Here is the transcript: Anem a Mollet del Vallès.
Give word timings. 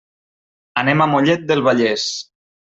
Anem 0.83 1.05
a 1.05 1.07
Mollet 1.13 1.45
del 1.53 1.63
Vallès. 1.71 2.09